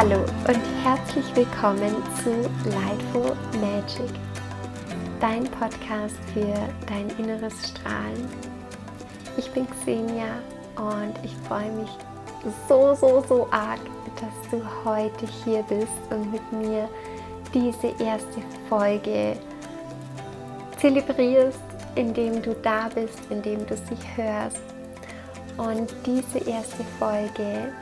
[0.00, 1.92] Hallo und herzlich willkommen
[2.22, 2.30] zu
[2.70, 4.14] Lightful Magic,
[5.18, 6.54] dein Podcast für
[6.86, 8.28] dein inneres Strahlen.
[9.36, 10.38] Ich bin Xenia
[10.76, 11.90] und ich freue mich
[12.68, 13.80] so, so, so arg,
[14.20, 16.88] dass du heute hier bist und mit mir
[17.52, 19.36] diese erste Folge
[20.78, 21.58] zelebrierst,
[21.96, 24.60] indem du da bist, indem du sie hörst.
[25.56, 27.72] Und diese erste Folge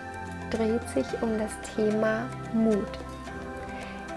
[0.50, 2.88] dreht sich um das Thema Mut.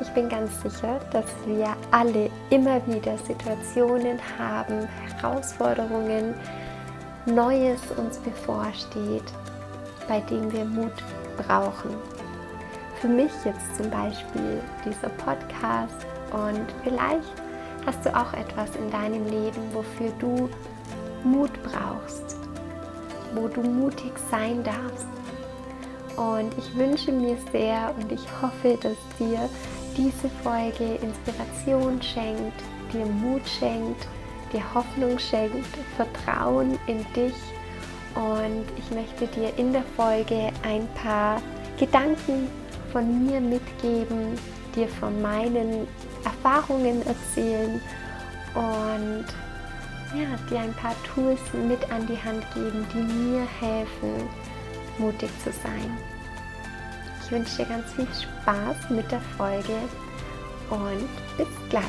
[0.02, 4.88] Ich bin ganz sicher, dass wir alle immer wieder Situationen haben,
[5.18, 6.34] Herausforderungen,
[7.26, 9.26] Neues uns bevorsteht,
[10.08, 10.94] bei dem wir Mut
[11.38, 11.92] brauchen.
[13.02, 17.34] Für mich jetzt zum Beispiel dieser Podcast und vielleicht
[17.86, 20.50] hast du auch etwas in deinem Leben, wofür du
[21.24, 22.38] Mut brauchst,
[23.36, 25.19] wo du mutig sein darfst
[26.20, 29.50] und ich wünsche mir sehr und ich hoffe, dass dir
[29.96, 34.06] diese Folge Inspiration schenkt, dir Mut schenkt,
[34.52, 37.36] dir Hoffnung schenkt, Vertrauen in dich.
[38.16, 41.42] Und ich möchte dir in der Folge ein paar
[41.80, 42.50] Gedanken
[42.92, 44.38] von mir mitgeben,
[44.76, 45.88] dir von meinen
[46.26, 47.80] Erfahrungen erzählen
[48.56, 49.26] und
[50.20, 54.28] ja, dir ein paar Tools mit an die Hand geben, die mir helfen,
[54.98, 56.09] mutig zu sein.
[57.30, 59.76] Ich wünsche dir ganz viel Spaß mit der Folge
[60.72, 61.84] und bis gleich.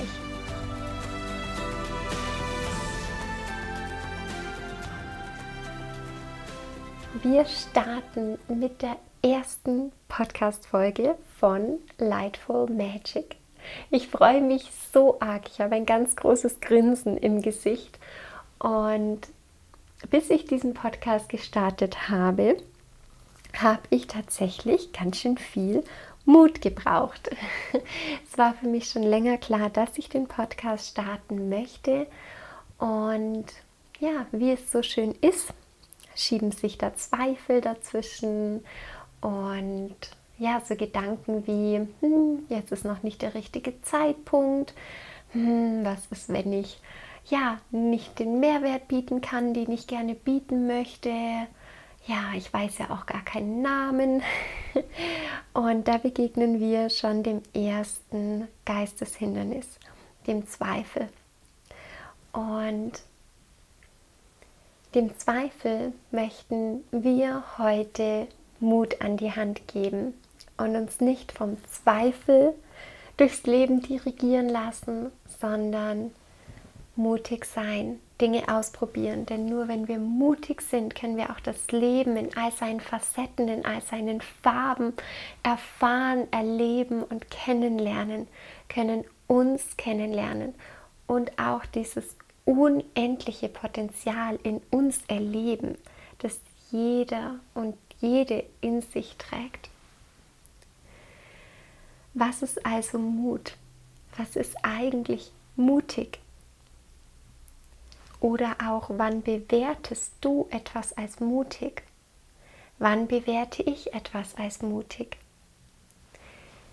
[7.23, 13.37] Wir starten mit der ersten Podcast-Folge von Lightful Magic.
[13.89, 15.49] Ich freue mich so arg.
[15.51, 17.99] Ich habe ein ganz großes Grinsen im Gesicht.
[18.59, 19.21] Und
[20.11, 22.59] bis ich diesen Podcast gestartet habe,
[23.59, 25.85] habe ich tatsächlich ganz schön viel
[26.25, 27.31] Mut gebraucht.
[28.31, 32.07] es war für mich schon länger klar, dass ich den Podcast starten möchte.
[32.79, 33.47] Und
[33.99, 35.53] ja, wie es so schön ist,
[36.15, 38.65] schieben sich da Zweifel dazwischen
[39.21, 39.97] und
[40.39, 44.73] ja, so Gedanken wie, hm, jetzt ist noch nicht der richtige Zeitpunkt.
[45.33, 46.81] Hm, was ist, wenn ich
[47.27, 51.11] ja nicht den Mehrwert bieten kann, den ich gerne bieten möchte?
[52.07, 54.23] Ja, ich weiß ja auch gar keinen Namen.
[55.53, 59.67] Und da begegnen wir schon dem ersten Geisteshindernis,
[60.27, 61.09] dem Zweifel.
[62.33, 62.93] Und
[64.95, 68.27] dem Zweifel möchten wir heute
[68.61, 70.15] Mut an die Hand geben
[70.57, 72.55] und uns nicht vom Zweifel
[73.17, 76.11] durchs Leben dirigieren lassen, sondern
[76.97, 79.27] mutig sein, Dinge ausprobieren.
[79.27, 83.49] Denn nur wenn wir mutig sind, können wir auch das Leben in all seinen Facetten,
[83.49, 84.93] in all seinen Farben
[85.43, 88.29] erfahren, erleben und kennenlernen,
[88.69, 90.55] können uns kennenlernen
[91.07, 95.77] und auch dieses unendliche Potenzial in uns erleben,
[96.19, 99.69] das jeder und jede in sich trägt.
[102.15, 103.55] Was ist also Mut?
[104.17, 106.19] Was ist eigentlich mutig?
[108.21, 111.83] Oder auch, wann bewertest du etwas als mutig?
[112.79, 115.17] Wann bewerte ich etwas als mutig?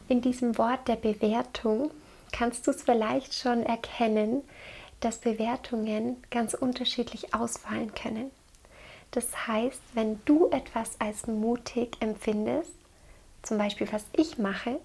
[0.09, 1.91] In diesem Wort der Bewertung
[2.31, 4.43] kannst du es vielleicht schon erkennen,
[4.99, 8.31] dass Bewertungen ganz unterschiedlich ausfallen können.
[9.11, 12.73] Das heißt, wenn du etwas als mutig empfindest,
[13.43, 14.79] zum Beispiel was ich mache,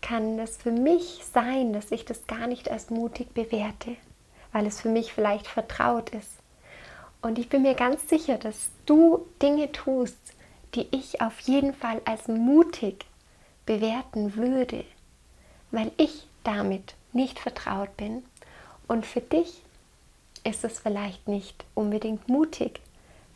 [0.00, 3.96] kann es für mich sein, dass ich das gar nicht als mutig bewerte,
[4.52, 6.30] weil es für mich vielleicht vertraut ist.
[7.22, 10.18] Und ich bin mir ganz sicher, dass du Dinge tust,
[10.74, 13.04] die ich auf jeden Fall als mutig
[13.66, 14.84] bewerten würde,
[15.70, 18.24] weil ich damit nicht vertraut bin.
[18.88, 19.62] Und für dich
[20.44, 22.80] ist es vielleicht nicht unbedingt mutig,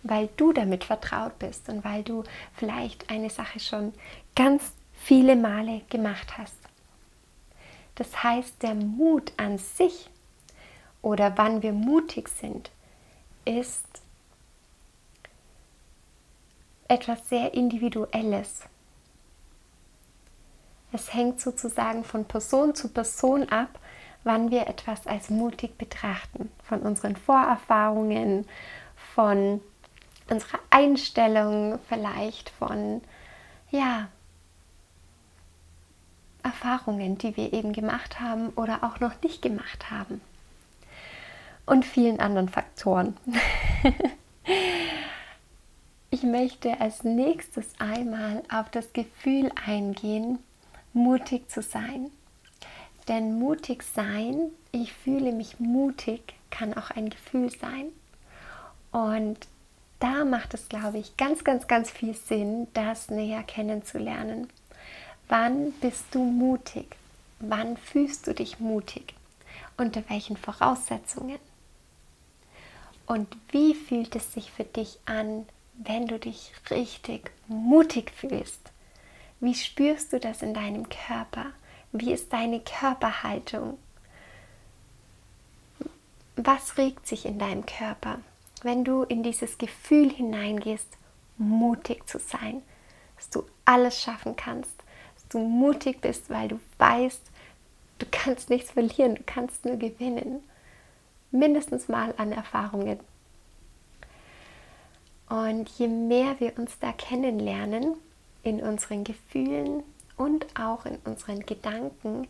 [0.02, 2.24] weil du damit vertraut bist und weil du
[2.54, 3.92] vielleicht eine Sache schon
[4.34, 6.56] ganz viele Male gemacht hast.
[7.96, 10.08] Das heißt, der Mut an sich
[11.04, 12.70] oder wann wir mutig sind,
[13.44, 13.84] ist
[16.88, 18.62] etwas sehr Individuelles.
[20.92, 23.78] Es hängt sozusagen von Person zu Person ab,
[24.22, 26.50] wann wir etwas als mutig betrachten.
[26.62, 28.46] Von unseren Vorerfahrungen,
[29.14, 29.60] von
[30.30, 33.02] unserer Einstellung, vielleicht von
[33.70, 34.08] ja,
[36.42, 40.22] Erfahrungen, die wir eben gemacht haben oder auch noch nicht gemacht haben
[41.66, 43.16] und vielen anderen Faktoren.
[46.10, 50.38] ich möchte als nächstes einmal auf das Gefühl eingehen,
[50.92, 52.10] mutig zu sein.
[53.08, 57.86] Denn mutig sein, ich fühle mich mutig, kann auch ein Gefühl sein.
[58.92, 59.38] Und
[59.98, 64.48] da macht es, glaube ich, ganz, ganz, ganz viel Sinn, das näher kennenzulernen.
[65.28, 66.96] Wann bist du mutig?
[67.40, 69.14] Wann fühlst du dich mutig?
[69.76, 71.38] Unter welchen Voraussetzungen?
[73.06, 78.72] Und wie fühlt es sich für dich an, wenn du dich richtig mutig fühlst?
[79.40, 81.46] Wie spürst du das in deinem Körper?
[81.92, 83.78] Wie ist deine Körperhaltung?
[86.36, 88.18] Was regt sich in deinem Körper,
[88.62, 90.88] wenn du in dieses Gefühl hineingehst,
[91.36, 92.62] mutig zu sein,
[93.16, 94.72] dass du alles schaffen kannst,
[95.14, 97.22] dass du mutig bist, weil du weißt,
[97.98, 100.42] du kannst nichts verlieren, du kannst nur gewinnen.
[101.34, 103.00] Mindestens mal an Erfahrungen.
[105.28, 107.96] Und je mehr wir uns da kennenlernen,
[108.44, 109.82] in unseren Gefühlen
[110.16, 112.28] und auch in unseren Gedanken,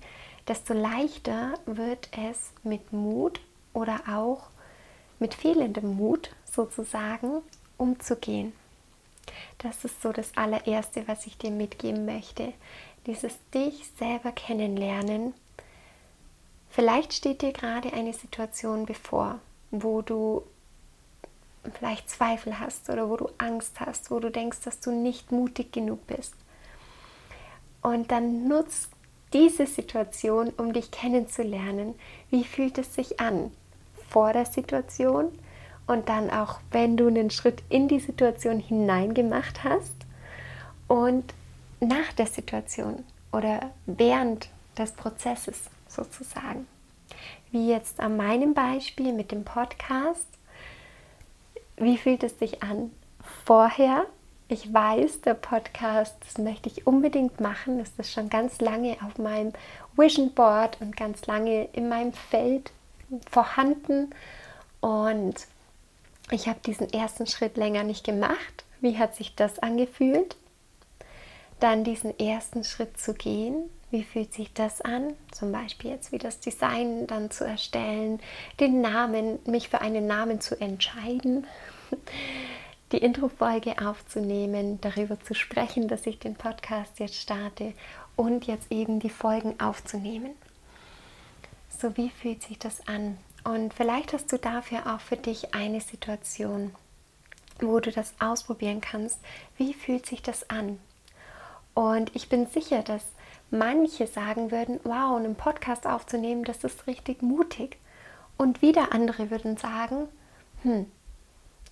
[0.49, 3.41] desto leichter wird es mit Mut
[3.75, 4.49] oder auch
[5.19, 7.43] mit fehlendem Mut sozusagen
[7.77, 8.55] umzugehen.
[9.59, 12.55] Das ist so das allererste, was ich dir mitgeben möchte.
[13.07, 15.35] Dieses dich selber kennenlernen.
[16.75, 19.39] Vielleicht steht dir gerade eine Situation bevor,
[19.71, 20.43] wo du
[21.73, 25.71] vielleicht Zweifel hast oder wo du Angst hast, wo du denkst, dass du nicht mutig
[25.71, 26.35] genug bist.
[27.81, 28.91] Und dann nutzt
[29.33, 31.95] diese Situation, um dich kennenzulernen.
[32.31, 33.53] Wie fühlt es sich an
[34.11, 35.29] vor der Situation
[35.87, 39.95] und dann auch, wenn du einen Schritt in die Situation hineingemacht hast
[40.89, 41.35] und
[41.79, 46.67] nach der Situation oder während des Prozesses sozusagen.
[47.51, 50.27] Wie jetzt an meinem Beispiel mit dem Podcast
[51.77, 52.93] wie fühlt es sich an
[53.45, 54.07] vorher?
[54.47, 57.79] Ich weiß, der Podcast, das möchte ich unbedingt machen.
[57.79, 59.53] Das ist schon ganz lange auf meinem
[59.97, 62.71] Vision Board und ganz lange in meinem Feld
[63.31, 64.11] vorhanden.
[64.81, 65.35] Und
[66.31, 68.65] ich habe diesen ersten Schritt länger nicht gemacht.
[68.81, 70.37] Wie hat sich das angefühlt?
[71.59, 73.71] Dann diesen ersten Schritt zu gehen.
[73.95, 75.15] Wie fühlt sich das an?
[75.31, 78.19] Zum Beispiel jetzt wie das Design dann zu erstellen,
[78.59, 81.47] den Namen, mich für einen Namen zu entscheiden
[82.91, 87.73] die Intro-Folge aufzunehmen, darüber zu sprechen, dass ich den Podcast jetzt starte
[88.17, 90.33] und jetzt eben die Folgen aufzunehmen.
[91.69, 93.17] So, wie fühlt sich das an?
[93.45, 96.75] Und vielleicht hast du dafür auch für dich eine Situation,
[97.61, 99.21] wo du das ausprobieren kannst.
[99.57, 100.81] Wie fühlt sich das an?
[101.75, 103.14] Und ich bin sicher, dass
[103.55, 107.79] manche sagen würden, wow, einen Podcast aufzunehmen, das ist richtig mutig.
[108.37, 110.09] Und wieder andere würden sagen,
[110.63, 110.87] hm,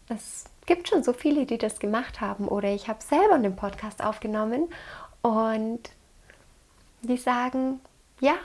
[0.09, 2.49] es gibt schon so viele, die das gemacht haben.
[2.49, 4.69] Oder ich habe selber einen Podcast aufgenommen
[5.23, 5.91] und
[7.03, 7.81] die sagen,
[8.21, 8.37] ja,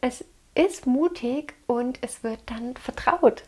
[0.00, 0.24] es
[0.54, 3.44] ist mutig und es wird dann vertraut.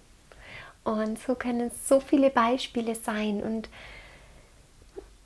[0.84, 3.42] Und so können es so viele Beispiele sein.
[3.42, 3.68] Und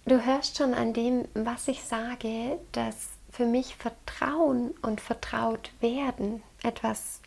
[0.06, 6.42] du hörst schon an dem, was ich sage, dass für mich Vertrauen und vertraut werden
[6.62, 7.20] etwas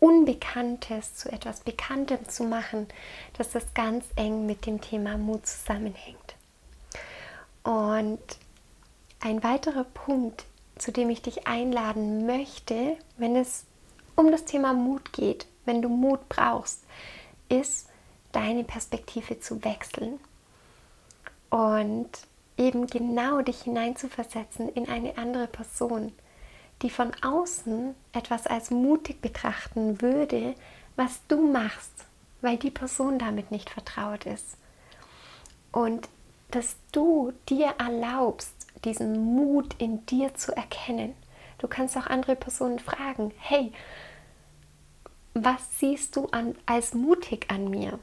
[0.00, 2.86] Unbekanntes zu etwas Bekanntem zu machen,
[3.36, 6.36] dass das ganz eng mit dem Thema Mut zusammenhängt.
[7.64, 8.20] Und
[9.20, 10.44] ein weiterer Punkt,
[10.76, 13.64] zu dem ich dich einladen möchte, wenn es
[14.14, 16.84] um das Thema Mut geht, wenn du Mut brauchst,
[17.48, 17.88] ist
[18.32, 20.20] deine Perspektive zu wechseln
[21.50, 22.08] und
[22.58, 26.12] eben genau dich hineinzuversetzen in eine andere Person
[26.82, 30.54] die von außen etwas als mutig betrachten würde,
[30.96, 32.04] was du machst,
[32.40, 34.56] weil die Person damit nicht vertraut ist.
[35.72, 36.08] Und
[36.50, 41.14] dass du dir erlaubst, diesen Mut in dir zu erkennen.
[41.58, 43.72] Du kannst auch andere Personen fragen, hey,
[45.34, 47.98] was siehst du an, als mutig an mir?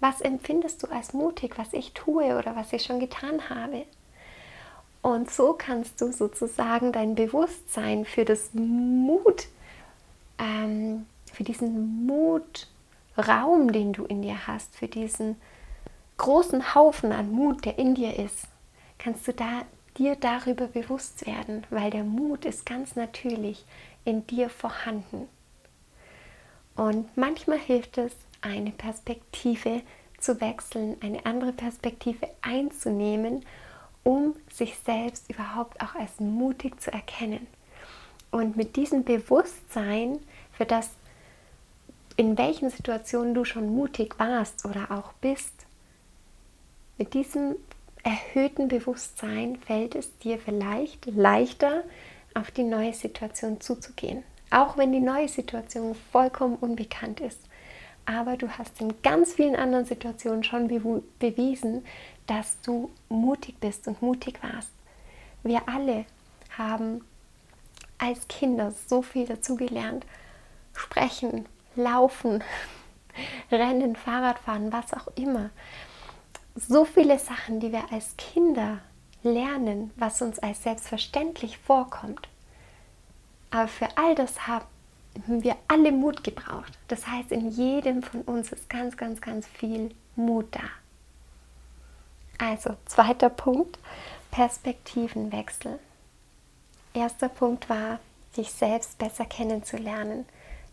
[0.00, 3.84] Was empfindest du als mutig, was ich tue oder was ich schon getan habe?
[5.02, 9.46] Und so kannst du sozusagen dein Bewusstsein für das Mut,
[10.38, 15.36] ähm, für diesen Mutraum, den du in dir hast, für diesen
[16.16, 18.48] großen Haufen an Mut, der in dir ist,
[18.98, 19.62] kannst du da,
[19.96, 23.64] dir darüber bewusst werden, weil der Mut ist ganz natürlich
[24.04, 25.28] in dir vorhanden.
[26.76, 29.82] Und manchmal hilft es, eine Perspektive
[30.18, 33.44] zu wechseln, eine andere Perspektive einzunehmen
[34.08, 37.46] um sich selbst überhaupt auch als mutig zu erkennen.
[38.30, 40.18] Und mit diesem Bewusstsein
[40.52, 40.88] für das,
[42.16, 45.52] in welchen Situationen du schon mutig warst oder auch bist,
[46.96, 47.56] mit diesem
[48.02, 51.84] erhöhten Bewusstsein fällt es dir vielleicht leichter,
[52.32, 54.22] auf die neue Situation zuzugehen.
[54.50, 57.40] Auch wenn die neue Situation vollkommen unbekannt ist.
[58.08, 61.84] Aber du hast in ganz vielen anderen Situationen schon bewiesen,
[62.26, 64.70] dass du mutig bist und mutig warst.
[65.42, 66.06] Wir alle
[66.56, 67.04] haben
[67.98, 70.06] als Kinder so viel dazugelernt.
[70.72, 71.44] Sprechen,
[71.76, 72.42] laufen,
[73.52, 75.50] rennen, Fahrradfahren, was auch immer.
[76.54, 78.78] So viele Sachen, die wir als Kinder
[79.22, 82.26] lernen, was uns als selbstverständlich vorkommt.
[83.50, 84.64] Aber für all das haben
[85.26, 86.78] wir alle Mut gebraucht.
[86.88, 90.60] Das heißt, in jedem von uns ist ganz, ganz, ganz viel Mut da.
[92.38, 93.78] Also, zweiter Punkt,
[94.30, 95.78] Perspektivenwechsel.
[96.94, 97.98] Erster Punkt war,
[98.36, 100.26] dich selbst besser kennenzulernen,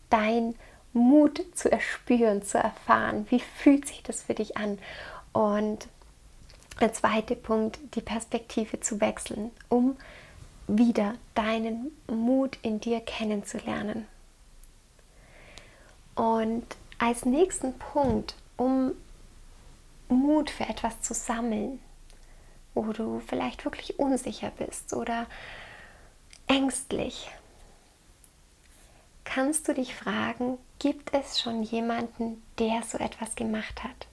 [0.09, 0.55] dein
[0.93, 4.79] Mut zu erspüren, zu erfahren, wie fühlt sich das für dich an.
[5.33, 5.87] Und
[6.79, 9.97] der zweite Punkt, die Perspektive zu wechseln, um
[10.67, 14.07] wieder deinen Mut in dir kennenzulernen.
[16.15, 16.65] Und
[16.97, 18.93] als nächsten Punkt, um
[20.07, 21.79] Mut für etwas zu sammeln,
[22.73, 25.27] wo du vielleicht wirklich unsicher bist oder
[26.47, 27.29] ängstlich,
[29.23, 34.07] kannst du dich fragen, gibt es schon jemanden, der so etwas gemacht hat?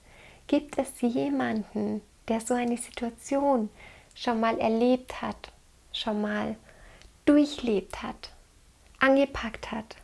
[0.49, 3.69] Gibt es jemanden, der so eine Situation
[4.15, 5.53] schon mal erlebt hat,
[5.93, 6.57] schon mal
[7.25, 8.31] durchlebt hat,
[8.99, 9.97] angepackt hat?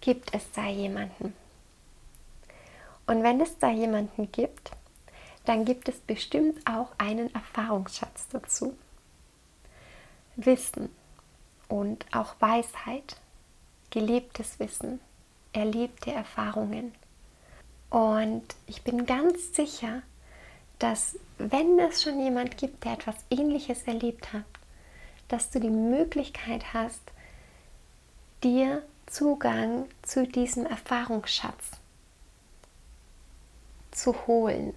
[0.00, 1.34] Gibt es da jemanden?
[3.06, 4.70] Und wenn es da jemanden gibt,
[5.44, 8.76] dann gibt es bestimmt auch einen Erfahrungsschatz dazu.
[10.36, 10.90] Wissen
[11.68, 13.16] und auch Weisheit,
[13.90, 15.00] gelebtes Wissen,
[15.52, 16.94] erlebte Erfahrungen.
[17.90, 20.02] Und ich bin ganz sicher,
[20.78, 24.44] dass wenn es schon jemand gibt, der etwas Ähnliches erlebt hat,
[25.28, 27.02] dass du die Möglichkeit hast,
[28.42, 31.72] dir Zugang zu diesem Erfahrungsschatz
[33.90, 34.72] zu holen.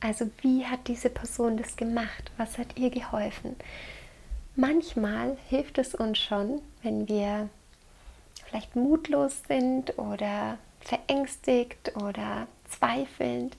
[0.00, 2.30] Also wie hat diese Person das gemacht?
[2.36, 3.56] Was hat ihr geholfen?
[4.54, 7.48] Manchmal hilft es uns schon, wenn wir
[8.44, 13.56] vielleicht mutlos sind oder verängstigt oder zweifelnd,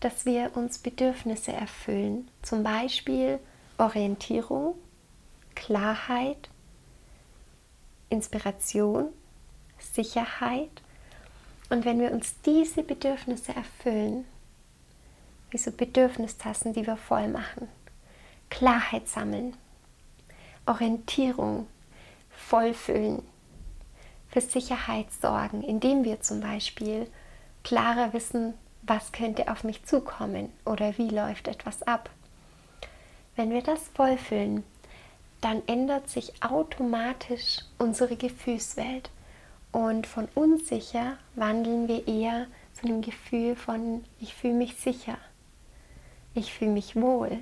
[0.00, 2.28] dass wir uns Bedürfnisse erfüllen.
[2.42, 3.40] Zum Beispiel
[3.78, 4.76] Orientierung,
[5.54, 6.48] Klarheit,
[8.08, 9.08] Inspiration,
[9.94, 10.70] Sicherheit.
[11.70, 14.24] Und wenn wir uns diese Bedürfnisse erfüllen,
[15.50, 17.68] wie so Bedürfnistassen, die wir voll machen,
[18.50, 19.56] Klarheit sammeln,
[20.66, 21.66] Orientierung
[22.30, 23.22] vollfüllen,
[24.28, 27.10] für Sicherheit sorgen, indem wir zum Beispiel
[27.64, 32.10] klarer wissen, was könnte auf mich zukommen oder wie läuft etwas ab.
[33.34, 34.62] Wenn wir das vollfüllen,
[35.40, 39.10] dann ändert sich automatisch unsere Gefühlswelt
[39.72, 45.18] und von unsicher wandeln wir eher zu einem Gefühl von ich fühle mich sicher,
[46.34, 47.38] ich fühle mich wohl,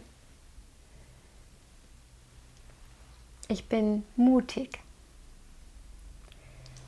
[3.49, 4.79] ich bin mutig.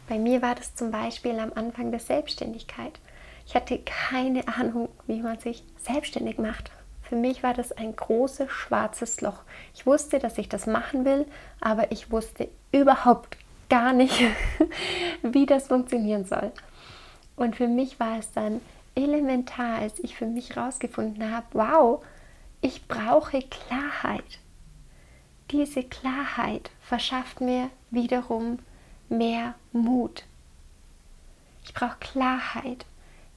[0.09, 2.99] Bei mir war das zum Beispiel am Anfang der Selbstständigkeit.
[3.47, 6.71] Ich hatte keine Ahnung, wie man sich selbstständig macht.
[7.02, 9.43] Für mich war das ein großes schwarzes Loch.
[9.75, 11.26] Ich wusste, dass ich das machen will,
[11.61, 13.37] aber ich wusste überhaupt
[13.68, 14.20] gar nicht,
[15.23, 16.52] wie das funktionieren soll.
[17.37, 18.61] Und für mich war es dann
[18.94, 22.04] elementar, als ich für mich herausgefunden habe, wow,
[22.61, 24.40] ich brauche Klarheit.
[25.50, 28.58] Diese Klarheit verschafft mir wiederum
[29.08, 30.25] mehr Mut.
[31.64, 32.87] Ich brauche Klarheit.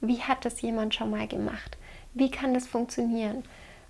[0.00, 1.76] Wie hat das jemand schon mal gemacht?
[2.14, 3.44] Wie kann das funktionieren?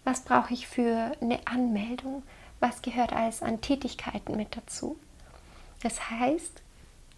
[0.05, 2.23] Was brauche ich für eine Anmeldung?
[2.59, 4.99] Was gehört alles an Tätigkeiten mit dazu?
[5.83, 6.63] Das heißt,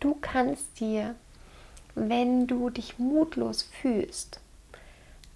[0.00, 1.14] du kannst dir,
[1.95, 4.40] wenn du dich mutlos fühlst,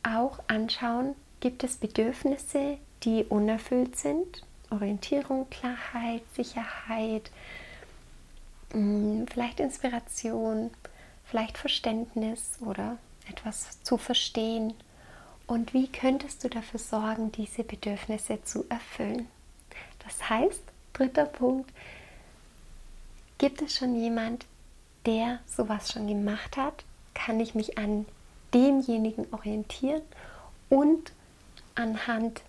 [0.03, 4.45] auch anschauen, gibt es Bedürfnisse, die unerfüllt sind?
[4.71, 7.31] Orientierung, Klarheit, Sicherheit,
[8.73, 10.71] hm, vielleicht Inspiration,
[11.25, 14.75] vielleicht Verständnis oder etwas zu verstehen.
[15.47, 19.29] Und wie könntest du dafür sorgen, diese Bedürfnisse zu erfüllen?
[20.05, 21.71] Das heißt, dritter Punkt,
[23.39, 24.47] gibt es schon jemand,
[25.05, 26.85] der sowas schon gemacht hat?
[27.15, 28.07] Kann ich mich an
[28.53, 30.03] demjenigen orientieren
[30.69, 31.13] und
[31.75, 32.43] anhand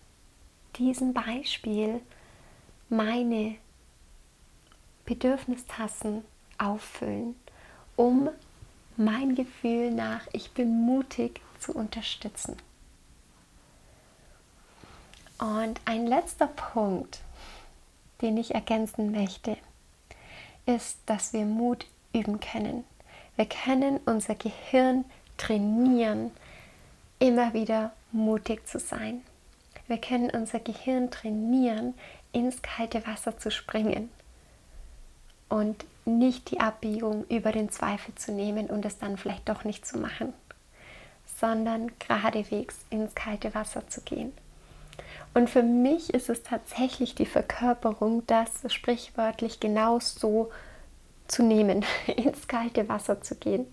[0.77, 2.01] diesem Beispiel
[2.89, 3.55] meine
[5.05, 6.23] Bedürfnistassen
[6.57, 7.35] auffüllen,
[7.95, 8.29] um
[8.95, 12.57] mein Gefühl nach ich bin mutig zu unterstützen.
[15.39, 17.19] Und ein letzter Punkt,
[18.21, 19.57] den ich ergänzen möchte,
[20.67, 22.83] ist, dass wir Mut üben können.
[23.35, 25.05] Wir können unser Gehirn
[25.37, 26.31] trainieren,
[27.19, 29.21] immer wieder mutig zu sein.
[29.87, 31.93] Wir können unser Gehirn trainieren,
[32.31, 34.09] ins kalte Wasser zu springen
[35.49, 39.85] und nicht die Abbiegung über den Zweifel zu nehmen und es dann vielleicht doch nicht
[39.85, 40.33] zu machen,
[41.39, 44.33] sondern geradewegs ins kalte Wasser zu gehen.
[45.37, 50.49] Und für mich ist es tatsächlich die Verkörperung, das sprichwörtlich genau so
[51.27, 53.67] zu nehmen, ins kalte Wasser zu gehen.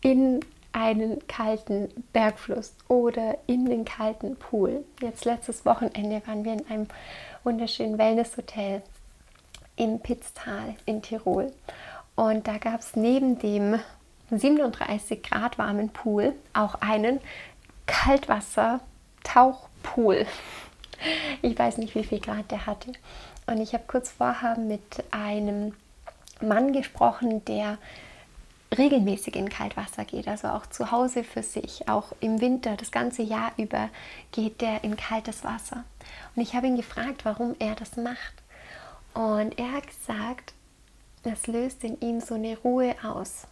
[0.00, 0.40] In
[0.72, 4.84] einen kalten Bergfluss oder in den kalten Pool.
[5.00, 6.88] Jetzt letztes Wochenende waren wir in einem
[7.44, 8.82] wunderschönen Wellnesshotel
[9.76, 11.52] im Pitztal in Tirol.
[12.16, 13.78] Und da gab es neben dem
[14.32, 17.20] 37 Grad warmen Pool auch einen
[19.82, 20.26] Kaltwasser-Tauchpool.
[21.42, 22.92] Ich weiß nicht, wie viel Grad der hatte.
[23.46, 25.74] Und ich habe kurz vorher mit einem
[26.40, 27.78] Mann gesprochen, der
[28.76, 33.22] regelmäßig in Kaltwasser geht, also auch zu Hause für sich, auch im Winter, das ganze
[33.22, 33.90] Jahr über
[34.30, 35.84] geht der in kaltes Wasser.
[36.34, 38.34] Und ich habe ihn gefragt, warum er das macht.
[39.12, 40.54] Und er hat gesagt,
[41.24, 43.46] es löst in ihm so eine Ruhe aus.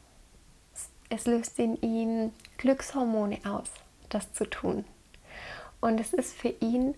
[1.11, 3.69] Es löst in ihm Glückshormone aus,
[4.09, 4.85] das zu tun.
[5.81, 6.95] Und es ist für ihn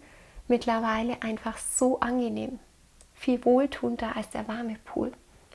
[0.49, 2.59] mittlerweile einfach so angenehm,
[3.15, 5.13] viel wohltuender als der warme Pool,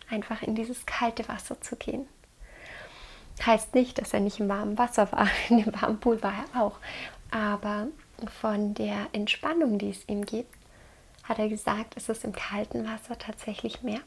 [0.09, 2.07] einfach in dieses kalte Wasser zu gehen.
[3.45, 5.27] Heißt nicht, dass er nicht im warmen Wasser war.
[5.49, 6.77] In dem warmen Pool war er auch.
[7.29, 7.87] Aber
[8.41, 10.55] von der Entspannung, die es ihm gibt,
[11.23, 13.99] hat er gesagt, ist es im kalten Wasser tatsächlich mehr.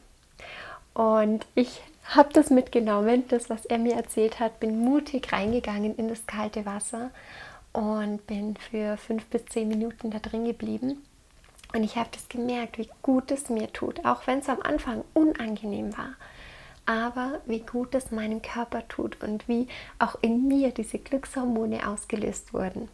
[0.95, 6.09] Und ich habe das mitgenommen, das, was er mir erzählt hat, bin mutig reingegangen in
[6.09, 7.11] das kalte Wasser
[7.73, 11.03] und bin für fünf bis zehn Minuten da drin geblieben.
[11.73, 15.05] Und ich habe das gemerkt, wie gut es mir tut, auch wenn es am Anfang
[15.15, 16.17] unangenehm war
[16.91, 19.69] aber wie gut es meinem Körper tut und wie
[20.01, 22.89] auch in mir diese Glückshormone ausgelöst wurden.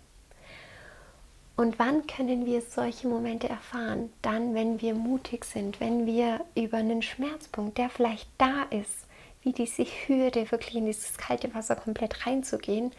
[1.57, 4.13] Und wann können wir solche Momente erfahren?
[4.21, 9.07] Dann, wenn wir mutig sind, wenn wir über einen Schmerzpunkt, der vielleicht da ist,
[9.43, 12.93] wie diese Hürde, wirklich in dieses kalte Wasser komplett reinzugehen,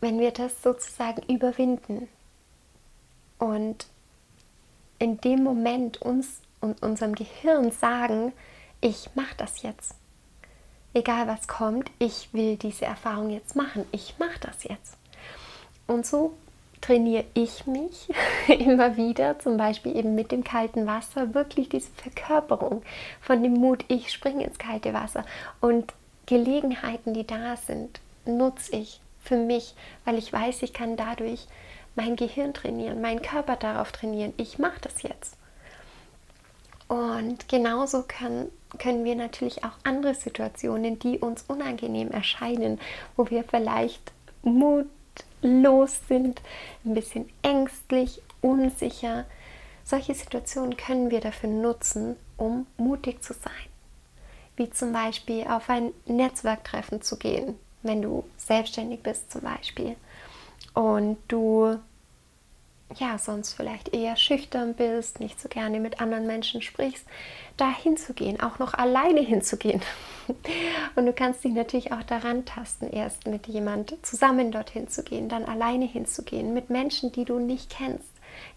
[0.00, 2.08] wenn wir das sozusagen überwinden
[3.38, 3.86] und
[4.98, 8.32] in dem Moment uns und unserem Gehirn sagen,
[8.80, 9.94] ich mache das jetzt.
[10.94, 13.84] Egal was kommt, ich will diese Erfahrung jetzt machen.
[13.92, 14.96] Ich mache das jetzt.
[15.86, 16.34] Und so
[16.80, 18.08] trainiere ich mich
[18.48, 22.82] immer wieder, zum Beispiel eben mit dem kalten Wasser, wirklich diese Verkörperung
[23.20, 25.24] von dem Mut, ich springe ins kalte Wasser.
[25.60, 25.92] Und
[26.26, 31.46] Gelegenheiten, die da sind, nutze ich für mich, weil ich weiß, ich kann dadurch
[31.94, 34.32] mein Gehirn trainieren, meinen Körper darauf trainieren.
[34.38, 35.36] Ich mache das jetzt.
[36.88, 42.80] Und genauso können, können wir natürlich auch andere Situationen, die uns unangenehm erscheinen,
[43.16, 44.12] wo wir vielleicht
[44.42, 46.40] mutlos sind,
[46.86, 49.26] ein bisschen ängstlich, unsicher.
[49.84, 53.52] Solche Situationen können wir dafür nutzen, um mutig zu sein.
[54.56, 59.96] Wie zum Beispiel auf ein Netzwerktreffen zu gehen, wenn du selbstständig bist zum Beispiel
[60.74, 61.78] und du
[62.96, 67.04] ja, sonst vielleicht eher schüchtern bist, nicht so gerne mit anderen Menschen sprichst,
[67.56, 69.82] da hinzugehen, auch noch alleine hinzugehen.
[70.94, 75.28] Und du kannst dich natürlich auch daran tasten, erst mit jemand zusammen dorthin zu gehen,
[75.28, 78.08] dann alleine hinzugehen, mit Menschen, die du nicht kennst.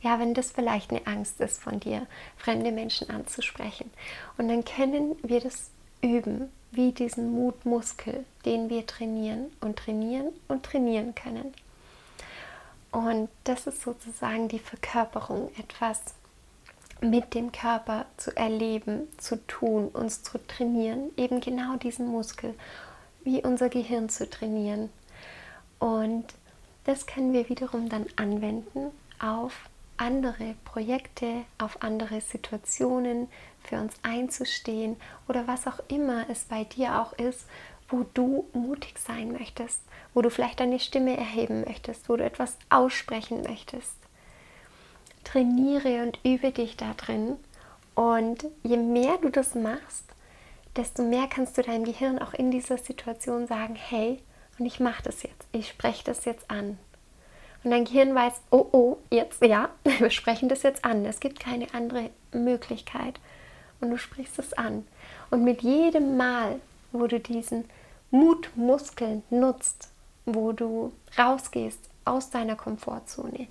[0.01, 2.05] Ja, wenn das vielleicht eine Angst ist von dir,
[2.37, 3.91] fremde Menschen anzusprechen.
[4.37, 10.63] Und dann können wir das üben, wie diesen Mutmuskel, den wir trainieren und trainieren und
[10.63, 11.53] trainieren können.
[12.91, 16.01] Und das ist sozusagen die Verkörperung, etwas
[17.01, 22.53] mit dem Körper zu erleben, zu tun, uns zu trainieren, eben genau diesen Muskel,
[23.23, 24.89] wie unser Gehirn zu trainieren.
[25.79, 26.25] Und
[26.83, 29.53] das können wir wiederum dann anwenden auf
[30.01, 33.27] andere Projekte, auf andere Situationen,
[33.63, 37.45] für uns einzustehen oder was auch immer es bei dir auch ist,
[37.87, 39.81] wo du mutig sein möchtest,
[40.15, 43.95] wo du vielleicht deine Stimme erheben möchtest, wo du etwas aussprechen möchtest.
[45.23, 47.37] Trainiere und übe dich da drin.
[47.93, 50.05] Und je mehr du das machst,
[50.75, 54.19] desto mehr kannst du deinem Gehirn auch in dieser Situation sagen, hey,
[54.57, 56.79] und ich mache das jetzt, ich spreche das jetzt an.
[57.63, 61.05] Und dein Gehirn weiß, oh oh, jetzt ja, wir sprechen das jetzt an.
[61.05, 63.19] Es gibt keine andere Möglichkeit.
[63.79, 64.87] Und du sprichst es an.
[65.29, 66.59] Und mit jedem Mal,
[66.91, 67.65] wo du diesen
[68.11, 69.89] Mutmuskeln nutzt,
[70.25, 73.47] wo du rausgehst aus deiner Komfortzone,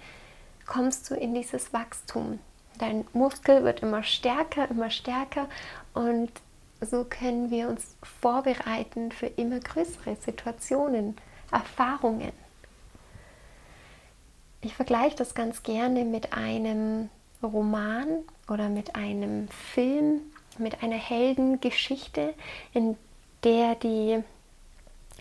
[0.67, 2.39] kommst du in dieses Wachstum.
[2.79, 5.49] Dein Muskel wird immer stärker, immer stärker
[5.95, 6.31] und
[6.81, 11.17] so können wir uns vorbereiten für immer größere Situationen,
[11.51, 12.33] Erfahrungen.
[14.63, 17.09] Ich vergleiche das ganz gerne mit einem
[17.43, 20.21] Roman oder mit einem Film,
[20.59, 22.35] mit einer Heldengeschichte,
[22.75, 22.99] in
[23.43, 24.23] der die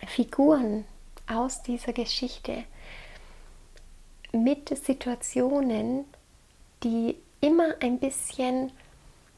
[0.07, 0.83] Figuren
[1.27, 2.65] aus dieser Geschichte
[4.33, 6.05] mit Situationen,
[6.83, 8.71] die immer ein bisschen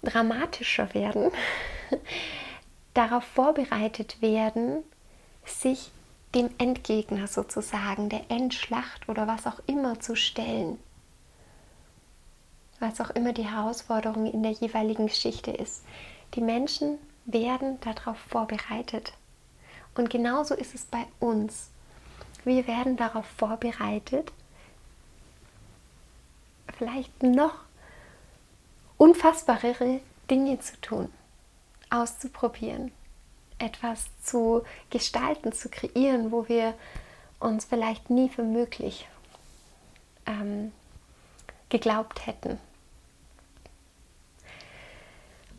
[0.01, 1.31] dramatischer werden,
[2.93, 4.83] darauf vorbereitet werden,
[5.45, 5.91] sich
[6.33, 10.79] dem Endgegner sozusagen, der Endschlacht oder was auch immer zu stellen.
[12.79, 15.83] Was auch immer die Herausforderung in der jeweiligen Geschichte ist.
[16.33, 19.13] Die Menschen werden darauf vorbereitet.
[19.95, 21.69] Und genauso ist es bei uns.
[22.43, 24.31] Wir werden darauf vorbereitet,
[26.77, 27.53] vielleicht noch
[28.97, 31.09] unfassbarere Dinge zu tun,
[31.89, 32.91] auszuprobieren,
[33.61, 36.73] etwas zu gestalten, zu kreieren, wo wir
[37.39, 39.07] uns vielleicht nie für möglich
[40.25, 40.71] ähm,
[41.69, 42.59] geglaubt hätten.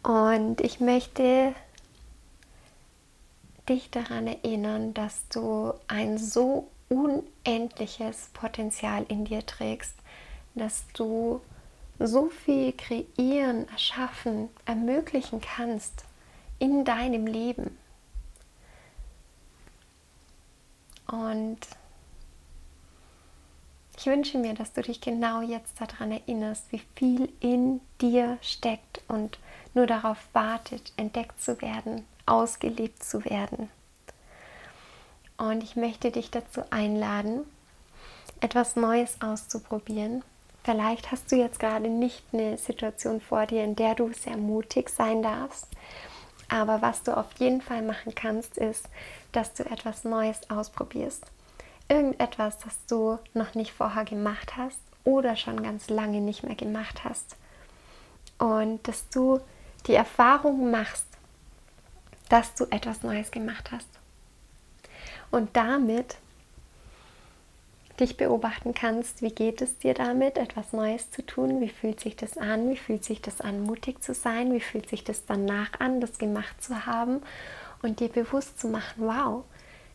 [0.03, 1.55] Und ich möchte
[3.69, 9.95] dich daran erinnern, dass du ein so unendliches Potenzial in dir trägst,
[10.55, 11.41] dass du
[11.99, 16.05] so viel kreieren, erschaffen, ermöglichen kannst
[16.59, 17.79] in deinem Leben.
[21.13, 21.59] Und
[23.99, 29.03] ich wünsche mir, dass du dich genau jetzt daran erinnerst, wie viel in dir steckt
[29.09, 29.39] und
[29.75, 33.69] nur darauf wartet, entdeckt zu werden, ausgelebt zu werden.
[35.37, 37.45] Und ich möchte dich dazu einladen,
[38.41, 40.25] etwas Neues auszuprobieren.
[40.65, 44.89] Vielleicht hast du jetzt gerade nicht eine Situation vor dir, in der du sehr mutig
[44.89, 45.67] sein darfst.
[46.53, 48.87] Aber was du auf jeden Fall machen kannst, ist,
[49.33, 51.25] dass du etwas Neues ausprobierst.
[51.89, 57.05] Irgendetwas, das du noch nicht vorher gemacht hast oder schon ganz lange nicht mehr gemacht
[57.05, 57.37] hast.
[58.37, 59.41] Und dass du
[59.87, 61.07] die Erfahrung machst,
[62.29, 63.89] dass du etwas Neues gemacht hast.
[65.31, 66.17] Und damit
[68.01, 72.17] dich beobachten kannst, wie geht es dir damit, etwas Neues zu tun, wie fühlt sich
[72.17, 75.79] das an, wie fühlt sich das an, mutig zu sein, wie fühlt sich das danach
[75.79, 77.23] an, das gemacht zu haben
[77.83, 79.45] und dir bewusst zu machen, wow,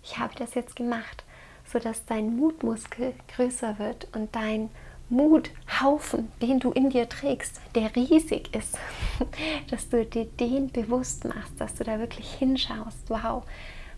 [0.03, 1.23] ich habe das jetzt gemacht,
[1.65, 4.69] sodass dein Mutmuskel größer wird und dein
[5.09, 8.77] Muthaufen, den du in dir trägst, der riesig ist,
[9.69, 13.09] dass du dir den bewusst machst, dass du da wirklich hinschaust.
[13.09, 13.43] Wow,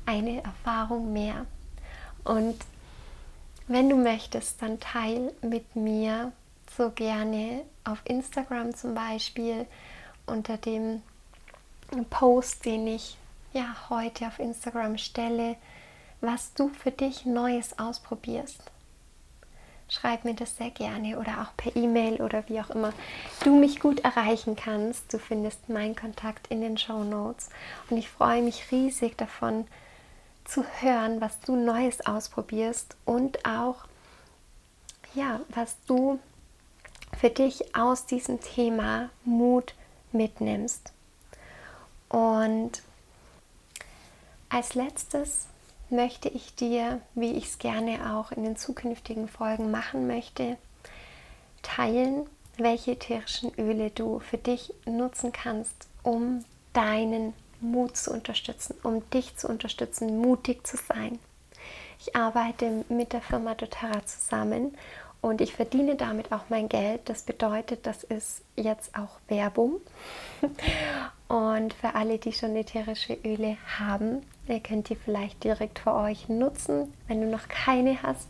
[0.06, 1.46] eine Erfahrung mehr.
[2.24, 2.56] Und
[3.70, 6.34] wenn du möchtest, dann teil mit mir
[6.76, 9.66] so gerne auf Instagram zum Beispiel
[10.26, 11.02] unter dem
[12.10, 13.18] Post, den ich
[13.54, 15.56] ja heute auf Instagram stelle,
[16.22, 18.62] was du für dich Neues ausprobierst
[19.90, 22.94] schreib mir das sehr gerne oder auch per E-Mail oder wie auch immer
[23.44, 25.12] du mich gut erreichen kannst.
[25.12, 27.50] Du findest meinen Kontakt in den Show Notes
[27.90, 29.68] und ich freue mich riesig davon
[30.50, 33.86] zu hören, was du Neues ausprobierst und auch
[35.14, 36.20] ja, was du
[37.18, 39.74] für dich aus diesem Thema Mut
[40.12, 40.92] mitnimmst.
[42.08, 42.82] Und
[44.50, 45.48] als letztes
[45.90, 50.58] möchte ich dir, wie ich es gerne auch in den zukünftigen Folgen machen möchte,
[51.62, 59.08] teilen, welche ätherischen Öle du für dich nutzen kannst, um deinen Mut zu unterstützen, um
[59.10, 61.20] dich zu unterstützen, mutig zu sein.
[62.00, 64.76] Ich arbeite mit der Firma doTERRA zusammen
[65.22, 67.10] und ich verdiene damit auch mein Geld.
[67.10, 69.82] Das bedeutet, das ist jetzt auch Werbung.
[71.28, 76.28] Und für alle, die schon ätherische Öle haben, ihr könnt die vielleicht direkt für euch
[76.28, 76.92] nutzen.
[77.08, 78.30] Wenn du noch keine hast,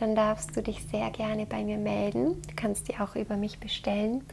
[0.00, 2.42] dann darfst du dich sehr gerne bei mir melden.
[2.42, 4.26] Du kannst die auch über mich bestellen.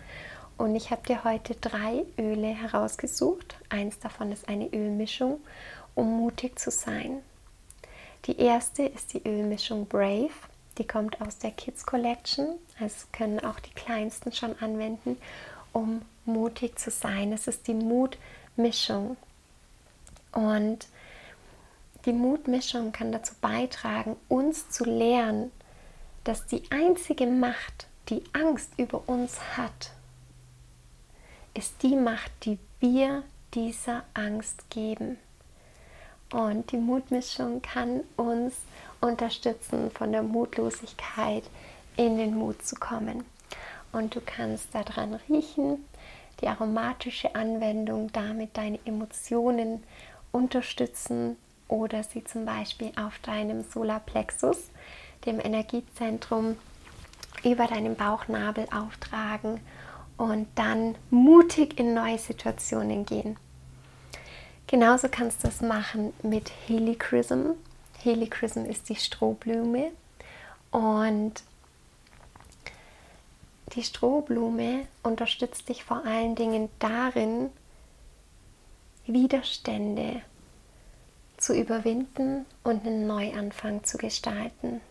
[0.57, 3.55] Und ich habe dir heute drei Öle herausgesucht.
[3.69, 5.39] Eins davon ist eine Ölmischung,
[5.93, 7.21] um mutig zu sein.
[8.25, 10.31] Die erste ist die Ölmischung Brave.
[10.79, 12.55] Die kommt aus der Kids Collection.
[12.79, 15.17] Also können auch die Kleinsten schon anwenden,
[15.73, 17.33] um mutig zu sein.
[17.33, 19.15] Es ist die Mutmischung.
[20.31, 20.87] Und
[22.05, 25.51] die Mutmischung kann dazu beitragen, uns zu lernen,
[26.23, 29.91] dass die einzige Macht, die Angst über uns hat,
[31.57, 33.23] ist die Macht, die wir
[33.55, 35.17] dieser Angst geben.
[36.31, 38.53] Und die Mutmischung kann uns
[39.01, 41.43] unterstützen, von der Mutlosigkeit
[41.95, 43.25] in den Mut zu kommen.
[43.91, 45.83] Und du kannst daran riechen,
[46.41, 49.83] die aromatische Anwendung damit deine Emotionen
[50.31, 54.69] unterstützen oder sie zum Beispiel auf deinem Solarplexus,
[55.25, 56.57] dem Energiezentrum,
[57.43, 59.59] über deinen Bauchnabel auftragen
[60.17, 63.38] und dann mutig in neue Situationen gehen.
[64.65, 67.51] Genauso kannst du es machen mit Helichrysm.
[68.03, 69.91] Helichrysm ist die Strohblume
[70.71, 71.43] und
[73.73, 77.49] die Strohblume unterstützt dich vor allen Dingen darin,
[79.06, 80.21] Widerstände
[81.38, 84.82] zu überwinden und einen Neuanfang zu gestalten.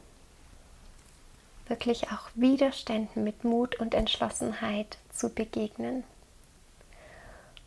[1.69, 6.05] Wirklich auch Widerständen mit Mut und Entschlossenheit zu begegnen.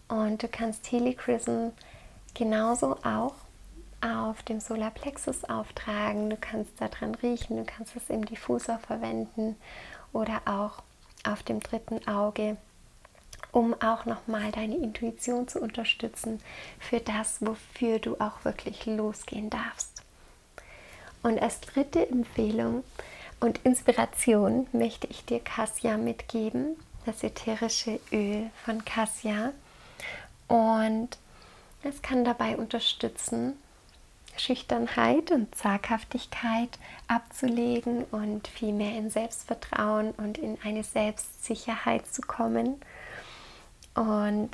[0.08, 1.70] Und du kannst Helichrysm
[2.34, 3.36] genauso auch
[4.02, 6.30] auf dem Solarplexus auftragen.
[6.30, 9.56] Du kannst daran riechen, du kannst es im Diffusor verwenden
[10.14, 10.82] oder auch
[11.26, 12.58] auf dem dritten Auge,
[13.52, 16.42] um auch nochmal deine Intuition zu unterstützen
[16.80, 20.04] für das, wofür du auch wirklich losgehen darfst.
[21.22, 22.84] Und als dritte Empfehlung
[23.40, 26.76] und Inspiration möchte ich dir Cassia mitgeben,
[27.06, 29.54] das ätherische Öl von Cassia.
[30.48, 31.18] Und
[31.84, 33.54] es kann dabei unterstützen,
[34.38, 42.80] Schüchternheit und Zaghaftigkeit abzulegen und viel mehr in Selbstvertrauen und in eine Selbstsicherheit zu kommen
[43.96, 44.50] und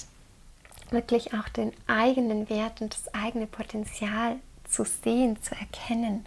[0.89, 6.26] wirklich auch den eigenen Wert und das eigene Potenzial zu sehen, zu erkennen.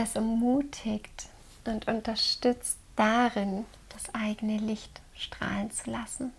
[0.00, 1.26] Es ermutigt
[1.64, 6.32] und unterstützt darin, das eigene Licht strahlen zu lassen.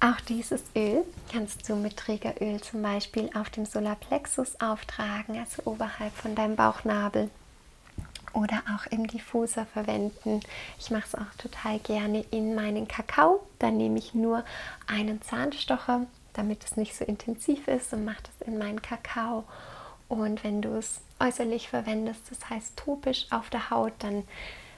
[0.00, 6.14] Auch dieses Öl kannst du mit Trägeröl zum Beispiel auf dem Solarplexus auftragen, also oberhalb
[6.14, 7.28] von deinem Bauchnabel
[8.32, 10.40] oder auch im Diffuser verwenden.
[10.78, 13.46] Ich mache es auch total gerne in meinen Kakao.
[13.58, 14.42] Da nehme ich nur
[14.86, 19.44] einen Zahnstocher, damit es nicht so intensiv ist und mache das in meinen Kakao.
[20.08, 24.24] Und wenn du es äußerlich verwendest, das heißt topisch auf der Haut, dann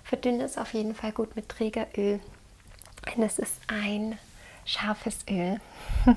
[0.04, 2.20] verdünne es auf jeden Fall gut mit Trägeröl.
[3.06, 4.18] Denn es ist ein
[4.64, 5.60] scharfes Öl.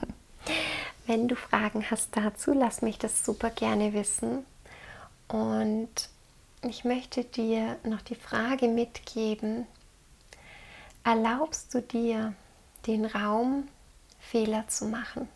[1.05, 4.45] Wenn du Fragen hast dazu, lass mich das super gerne wissen.
[5.27, 6.09] Und
[6.61, 9.67] ich möchte dir noch die Frage mitgeben,
[11.03, 12.33] erlaubst du dir
[12.87, 13.67] den Raum,
[14.19, 15.27] Fehler zu machen?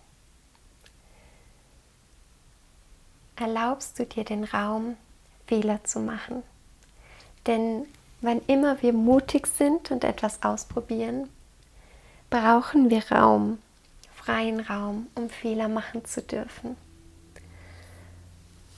[3.40, 4.98] Erlaubst du dir den Raum,
[5.46, 6.42] Fehler zu machen?
[7.46, 7.86] Denn
[8.22, 11.30] wann immer wir mutig sind und etwas ausprobieren,
[12.32, 13.60] brauchen wir Raum,
[14.16, 16.76] freien Raum, um Fehler machen zu dürfen.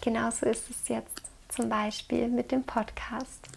[0.01, 3.47] Genauso ist es jetzt zum Beispiel mit dem Podcast.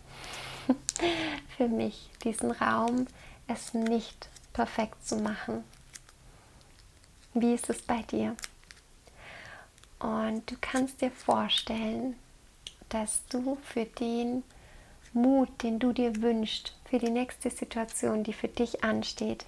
[1.57, 3.09] Für mich diesen Raum,
[3.49, 5.65] es nicht perfekt zu machen.
[7.35, 8.37] Wie ist es bei dir?
[10.03, 12.17] Und du kannst dir vorstellen,
[12.89, 14.43] dass du für den
[15.13, 19.47] Mut, den du dir wünschst, für die nächste Situation, die für dich ansteht,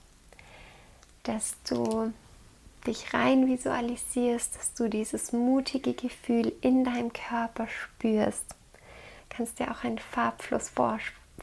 [1.25, 2.13] dass du
[2.87, 8.51] dich rein visualisierst, dass du dieses mutige Gefühl in deinem Körper spürst.
[8.51, 10.71] Du kannst dir auch einen Farbfluss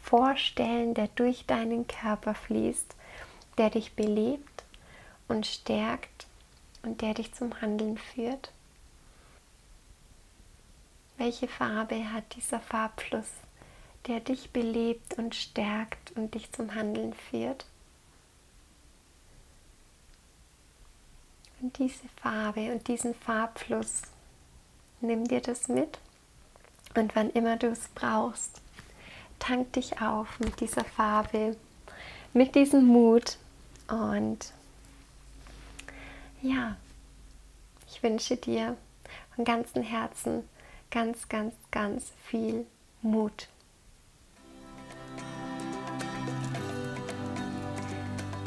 [0.01, 2.95] vorstellen, der durch deinen Körper fließt,
[3.57, 4.63] der dich belebt
[5.27, 6.27] und stärkt
[6.83, 8.53] und der dich zum Handeln führt.
[11.17, 13.29] Welche Farbe hat dieser Farbfluss,
[14.07, 17.65] der dich belebt und stärkt und dich zum Handeln führt?
[21.61, 24.01] Und diese Farbe und diesen Farbfluss,
[24.99, 25.99] nimm dir das mit.
[26.95, 28.61] Und wann immer du es brauchst,
[29.39, 31.55] tank dich auf mit dieser Farbe,
[32.33, 33.37] mit diesem Mut.
[33.87, 34.53] Und
[36.41, 36.77] ja,
[37.87, 38.75] ich wünsche dir
[39.35, 40.43] von ganzem Herzen
[40.91, 42.65] ganz, ganz, ganz viel
[43.01, 43.47] Mut.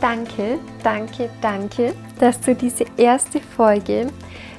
[0.05, 4.09] danke, danke, danke, dass du diese erste Folge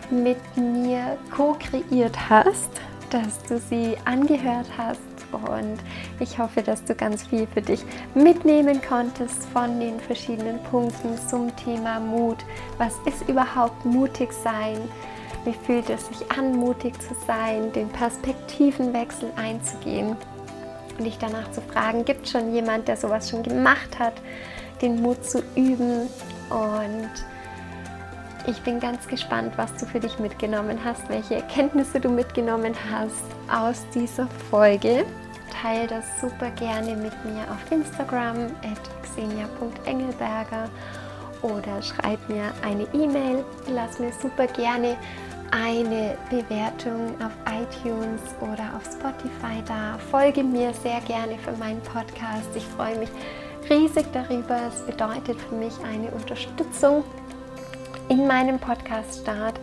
[0.10, 2.72] mit mir co-kreiert hast,
[3.12, 5.00] dass du sie angehört hast
[5.32, 5.78] und
[6.20, 7.84] ich hoffe, dass du ganz viel für dich
[8.16, 12.38] mitnehmen konntest von den verschiedenen Punkten zum Thema Mut.
[12.80, 14.80] Was ist überhaupt mutig sein?
[15.46, 20.18] Wie fühlt es sich an, mutig zu sein, den Perspektivenwechsel einzugehen
[20.98, 24.16] und dich danach zu fragen, gibt es schon jemand, der sowas schon gemacht hat?
[24.82, 26.10] den Mut zu üben
[26.50, 27.10] und
[28.48, 33.26] Ich bin ganz gespannt, was du für dich mitgenommen hast, welche Erkenntnisse du mitgenommen hast
[33.52, 35.04] aus dieser Folge.
[35.64, 40.70] Teil das super gerne mit mir auf Instagram at xenia.engelberger
[41.42, 43.44] oder schreib mir eine E-Mail.
[43.68, 44.96] Lass mir super gerne
[45.52, 49.98] eine Bewertung auf iTunes oder auf Spotify da.
[50.12, 52.50] Folge mir sehr gerne für meinen Podcast.
[52.56, 53.10] Ich freue mich
[53.70, 54.60] riesig darüber.
[54.68, 57.04] Es bedeutet für mich eine Unterstützung
[58.10, 59.60] in meinem Podcast-Start.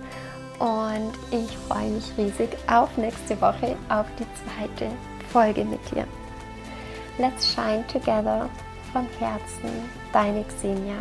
[0.58, 4.90] Und ich freue mich riesig auf nächste Woche, auf die zweite
[5.30, 6.06] Folge mit dir.
[7.18, 8.48] Let's shine together
[8.92, 9.70] von Herzen,
[10.12, 10.96] deine Xenia.